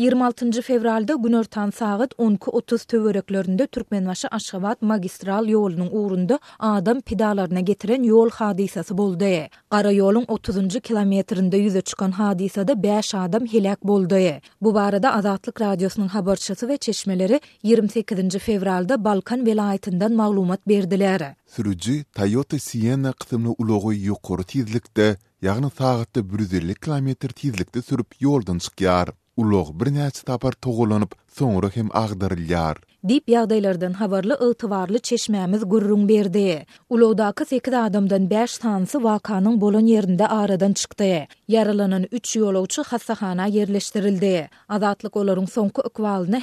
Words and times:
26 0.00 0.62
fevralda 0.62 1.14
gün 1.14 1.32
ortan 1.32 1.68
12.30 1.70 2.86
töwereklerinde 2.86 3.66
Türkmenbaşy 3.66 4.26
Aşgabat 4.30 4.82
magistral 4.82 5.48
ýolunyň 5.48 5.88
uğrunda 5.90 6.38
adam 6.58 7.00
pedalarına 7.00 7.60
getiren 7.60 8.02
yol 8.02 8.30
hadisasy 8.30 8.92
boldy. 8.94 9.40
Gara 9.70 9.90
yolun 9.90 10.24
30 10.28 10.80
kilometrinde 10.80 11.58
ýüze 11.58 11.82
çykan 11.82 12.10
hadisada 12.10 12.82
5 12.82 13.14
adam 13.14 13.44
hilak 13.44 13.84
boldy. 13.84 14.30
Bu 14.60 14.74
barada 14.74 15.12
Azatlık 15.12 15.60
radiosynyň 15.60 16.08
habarçysy 16.08 16.52
we 16.66 16.76
çeşmeleri 16.76 17.40
28 17.62 18.38
fevralda 18.38 19.04
Balkan 19.04 19.40
welaýatyndan 19.44 20.12
maglumat 20.14 20.68
berdiler. 20.68 21.34
Sürücü 21.46 22.04
Toyota 22.04 22.58
Sienna 22.58 23.12
kısımlı 23.12 23.54
uluğu 23.58 23.92
yukarı 23.92 24.42
tizlikte, 24.42 25.16
yağını 25.42 25.70
sağıtta 25.70 26.20
150 26.38 26.74
kilometr 26.74 27.28
tizlikte 27.28 27.82
sürüp 27.82 28.20
yoldan 28.22 28.58
çıkyar. 28.58 29.08
ulog 29.40 29.68
bir 29.80 29.88
näçe 29.96 30.24
tapar 30.30 30.54
togulanyp 30.66 31.12
soňra 31.38 31.68
hem 31.76 31.88
agdarylýar. 32.04 32.76
dip 33.08 33.28
yağdaylardan 33.32 33.92
havarlı 33.96 34.38
ıltıvarlı 34.42 34.98
çeşməmiz 34.98 35.62
gurrun 35.68 36.08
berdi. 36.08 36.64
Uloudakı 36.90 37.44
8 37.44 37.74
adamdan 37.74 38.30
5 38.30 38.58
tansı 38.58 39.02
vakanın 39.04 39.60
bolun 39.60 39.86
ýerinde 39.86 40.26
aradan 40.28 40.72
çıktı. 40.72 41.24
Yaralanan 41.48 42.04
3 42.12 42.36
yolu 42.36 42.58
uçı 42.58 42.80
xasahana 42.80 43.46
yerleştirildi. 43.46 44.48
olaryň 44.70 45.46
soňky 45.46 45.46
sonku 45.50 45.82
ıqvalini 45.82 46.42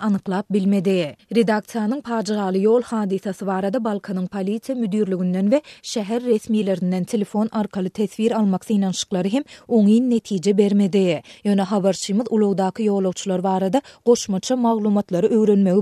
anyklap 0.00 0.46
bilmedi. 0.50 1.16
Redaksiýanyň 1.34 2.02
pacigali 2.02 2.62
yol 2.62 2.82
hadisası 2.82 3.46
varada 3.46 3.84
Balkanın 3.84 4.26
polisi 4.26 4.74
müdürlüğünden 4.74 5.50
ve 5.50 5.62
şehir 5.82 6.24
resmilerinden 6.24 7.04
telefon 7.04 7.48
arkalı 7.52 7.90
tesvir 7.90 8.32
almak 8.38 8.70
inançıkları 8.70 9.28
hem 9.28 9.42
onin 9.68 10.10
netice 10.10 10.58
bermedi. 10.58 11.22
Ýöne 11.44 11.60
havarçimiz 11.62 12.26
uluğdaki 12.30 12.82
yoğulukçular 12.82 13.42
barada 13.42 13.82
arada 14.06 14.56
maglumatlary 14.56 14.62
mağlumatları 14.62 15.26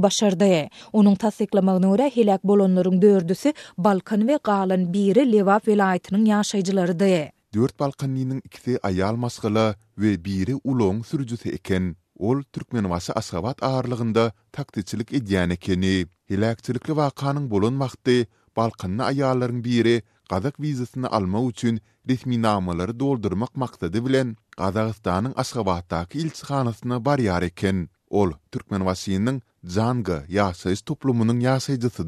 başardy. 0.03 0.45
E. 0.45 0.69
Onu 0.93 1.12
tasdiklamagyny 1.17 1.93
öre 1.93 2.11
hilak 2.17 2.45
bolonlaryň 2.45 3.03
dördüsi 3.03 3.55
Balkan 3.79 4.20
we 4.20 4.39
Galan 4.45 4.84
biri 4.92 5.25
Leva 5.33 5.61
vilayatynyň 5.69 6.25
ýaşaýjylarydy. 6.33 7.05
E. 7.05 7.33
Dört 7.55 7.81
Balkanynyň 7.81 8.41
ikisi 8.45 8.79
aýal 8.89 9.17
masgyla 9.17 9.75
we 9.97 10.25
biri 10.25 10.55
ulon 10.65 11.03
sürjüsi 11.03 11.48
eken. 11.48 11.97
Ol 12.29 12.42
Türkmen 12.53 12.83
wasy 12.83 13.12
Asgabat 13.17 13.62
aýarlygynda 13.69 14.27
taktiçilik 14.53 15.09
edýän 15.20 15.53
eken. 15.57 15.83
Hilakçylykly 16.31 16.95
wakanyň 17.01 17.51
bolan 17.51 17.77
wagty 17.83 18.17
Balkanyň 18.57 18.98
aýallaryň 19.11 19.64
biri 19.64 19.97
Qazaq 20.31 20.55
wizasyny 20.62 21.07
almak 21.11 21.45
üçin 21.53 21.81
resmi 22.09 22.37
namalary 22.42 22.95
doldurmak 23.01 23.57
maksady 23.57 24.05
bilen 24.07 24.37
Qazaqstanyň 24.57 25.33
Asgabatdaky 25.42 26.19
elçixanasyna 26.25 26.97
barýar 27.09 27.42
eken. 27.51 27.89
ol 28.11 28.30
Türkmen 28.53 28.80
wasiýynyň 28.84 29.36
Zanga 29.72 30.14
ýa-sy 30.33 30.72
toplumynyň 30.89 31.41
ýa-syjysy 31.44 32.05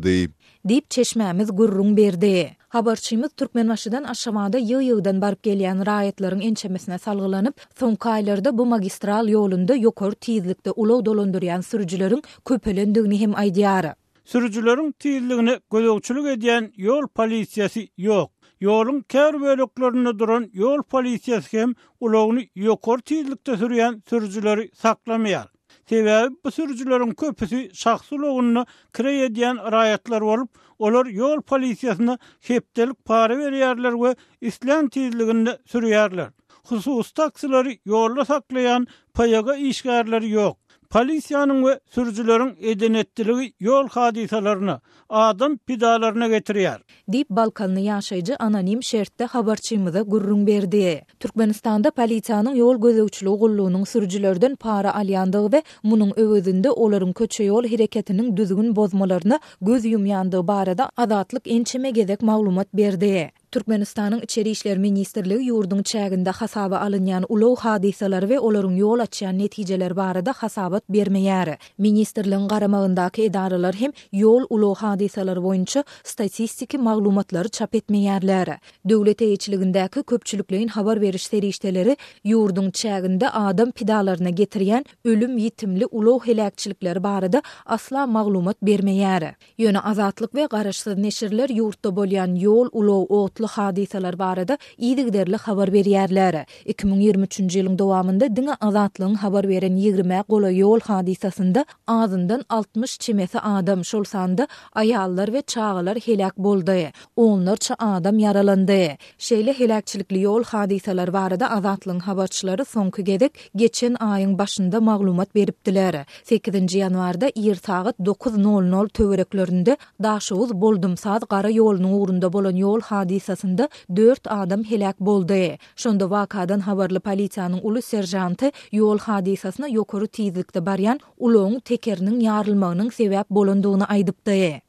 dip 0.68 0.90
çeşmämiz 0.90 1.48
gurrun 1.52 1.96
berdi. 1.96 2.56
Habarçymyz 2.68 3.30
Türkmen 3.36 3.66
wasiýynyň 3.68 4.06
aşamada 4.14 4.58
ýa-ýygdan 4.58 5.20
barap 5.20 5.42
gelýän 5.44 5.84
raýatlaryň 5.86 6.42
ençemesine 6.48 6.98
salgylanyp, 6.98 7.54
soňky 7.80 8.08
aýlarda 8.14 8.54
bu 8.58 8.66
magistral 8.66 9.26
ýolunda 9.28 9.72
ýokary 9.82 10.14
tiýizlikde 10.26 10.72
ulag 10.80 11.04
dolandyrýan 11.06 11.62
sürüjüleriň 11.62 12.22
köpelendigini 12.48 13.20
hem 13.20 13.32
aýdýar. 13.44 13.92
Sürüjüleriň 14.32 14.90
tiýizligini 15.02 15.58
gözegçilik 15.70 16.26
edýän 16.36 16.70
ýol 16.86 17.06
polisiýasy 17.18 17.86
ýok. 17.98 18.30
Yolun 18.62 19.02
kär 19.10 19.34
bölüklerini 19.42 20.12
duran 20.18 20.46
yol 20.52 20.82
polisiyası 20.82 21.48
hem 21.56 21.74
ulağını 22.00 22.42
yokor 22.54 22.98
tiyizlikte 23.00 23.56
sürüyen 23.56 24.02
sürücüleri 24.10 24.70
saklamayar. 24.74 25.48
Tebe 25.92 26.28
bu 26.44 26.50
sürücülerin 26.50 27.10
köpüsü 27.10 27.70
şahsı 27.74 28.14
loğununu 28.14 28.66
kire 28.92 29.24
ediyen 29.24 29.72
rayetler 29.72 30.20
olup, 30.20 30.50
olur 30.78 31.06
yol 31.06 31.40
polisiyasına 31.42 32.18
heptelik 32.40 33.04
pare 33.04 33.38
veriyerler 33.38 33.92
ve 34.02 34.16
islen 34.40 34.88
tizliginde 34.88 35.58
sürüyerler. 35.66 36.26
Husus 36.64 37.12
taksiları 37.12 37.72
yolla 37.84 38.24
saklayan 38.24 38.86
payaga 39.14 39.54
işgarları 39.54 40.26
yok. 40.28 40.56
Polisiýanyň 40.92 41.58
we 41.66 41.72
sürüjileriň 41.96 42.48
edinenetligi 42.70 43.44
ýol 43.68 43.86
hadisalaryna 43.94 44.74
aňdap 45.20 45.52
pidalaryna 45.70 46.26
getirýär 46.34 46.82
Dip 47.14 47.30
Balkany 47.38 47.80
ýaşaýyjy 47.86 48.36
anonim 48.46 48.82
şertde 48.90 49.24
habarçymyza 49.34 50.02
gurrun 50.14 50.42
berdi. 50.50 50.84
Türkmenistanda 51.24 51.88
polisiýanyň 52.00 52.60
ýol 52.64 52.76
gözlegçiligi 52.84 53.48
uluglunyň 53.48 53.84
sürüjilerden 53.94 54.54
para 54.66 54.90
alyandygy 55.00 55.48
we 55.54 55.62
munyň 55.92 56.10
öwödünde 56.26 56.70
olaryň 56.76 57.12
köçü 57.22 57.42
ýol 57.48 57.64
hereketiniň 57.72 58.28
düzgün 58.42 58.70
bozmalaryna 58.80 59.40
göz 59.70 59.82
ýumýandygy 59.94 60.44
barada 60.52 60.84
adalatlyk 61.06 61.44
ençime 61.58 61.90
gezek 62.00 62.22
maglumat 62.32 62.68
berdi. 62.82 63.16
Türkmenistanyň 63.52 64.20
içeri 64.22 64.50
işler 64.56 64.78
ministrligi 64.80 65.50
ýurdun 65.52 65.82
çägində 65.90 66.32
hasaba 66.36 66.76
alınýan 66.86 67.26
uly 67.28 67.48
hadisalar 67.64 68.24
we 68.30 68.38
olaryň 68.40 68.76
ýol 68.80 69.02
açýan 69.04 69.36
netijeler 69.38 69.92
barada 69.98 70.32
hasabat 70.38 70.82
bermeýär. 70.94 71.50
Ministrligiň 71.86 72.46
garamagyndaky 72.52 73.26
edaralar 73.28 73.74
hem 73.80 73.92
yol 74.12 74.46
uly 74.56 74.70
hadisalar 74.84 75.36
boýunça 75.44 75.82
statistiki 76.12 76.78
maglumatlary 76.78 77.48
çap 77.58 77.74
etmeýärler. 77.74 78.56
Döwlet 78.88 79.20
eýçiligindäki 79.22 80.00
köpçülikligiň 80.12 80.68
habar 80.78 81.00
beriş 81.00 81.26
serişteleri 81.32 81.96
ýurdun 82.24 82.70
çägində 82.82 83.28
adam 83.42 83.70
pidalaryna 83.70 84.30
getirýän 84.40 84.84
ölüm 85.04 85.36
ýitimli 85.44 85.86
uly 86.00 86.16
helakçylyklar 86.28 87.02
barada 87.02 87.42
asla 87.66 88.06
maglumat 88.06 88.56
bermeýär. 88.62 89.34
Ýöne 89.58 89.80
azatlyk 89.92 90.30
we 90.38 90.46
qarışlı 90.56 90.96
neşirler 91.02 91.48
ýurtda 91.60 91.92
bolyan 92.00 92.32
ýol 92.36 92.68
uly 92.72 92.94
otlu 93.22 93.40
köplü 93.42 93.46
hadiseler 93.62 94.18
barada 94.18 94.58
iyidigderli 94.78 95.36
xabar 95.44 95.68
berýärler. 95.74 96.34
2023-nji 96.72 97.58
ýylyň 97.60 97.76
dowamında 97.80 98.28
diňe 98.36 98.54
azatlygyň 98.68 99.14
habar 99.22 99.48
beren 99.48 99.76
20 99.76 100.22
gola 100.28 100.50
yol 100.50 100.80
hadisasında 100.80 101.64
ağzından 101.86 102.44
60 102.48 102.98
çimesi 102.98 103.40
adam 103.40 103.84
şol 103.84 104.04
sandy, 104.04 104.42
aýallar 104.76 105.26
we 105.26 105.42
çağlar 105.42 105.98
helak 105.98 106.38
boldy. 106.38 106.84
Onlarça 107.16 107.74
adam 107.78 108.18
yaralandı 108.18 108.76
Şeýle 109.18 109.52
helakçilikli 109.60 110.20
yol 110.20 110.44
hadiseler 110.44 111.12
barada 111.12 111.46
azatlygyň 111.50 112.00
habarçylary 112.00 112.64
sonku 112.64 113.02
gedik 113.04 113.32
geçen 113.56 113.94
aýyň 113.94 114.38
başynda 114.38 114.80
maglumat 114.80 115.34
beripdiler. 115.34 115.94
8-nji 116.30 116.78
ýanwarda 116.84 117.26
ýer 117.30 117.58
sagat 117.66 117.98
9:00 117.98 118.88
töwereklerinde 118.92 119.76
daşawuz 120.02 120.52
boldum 120.54 120.96
saat 120.96 121.28
gara 121.30 121.50
ýolnyň 121.50 121.92
uğrunda 121.92 122.32
bolan 122.32 122.56
yol 122.56 122.80
hadisasy 122.80 123.31
hadisasında 123.32 123.68
4 123.96 124.20
adam 124.32 124.64
helak 124.64 125.00
boldy. 125.00 125.48
Şonda 125.76 126.10
vakadan 126.10 126.60
havarlı 126.60 127.00
polisiyanın 127.00 127.60
ulu 127.62 127.82
serjantı 127.82 128.50
yol 128.72 128.98
hadisasına 128.98 129.68
yokuru 129.68 130.06
tizlikte 130.06 130.66
baryan 130.66 131.00
uluğun 131.18 131.58
tekerinin 131.60 132.20
yarılmağının 132.20 132.88
sebäp 132.88 133.24
bolunduğunu 133.30 133.82
aýdypdy. 133.84 134.61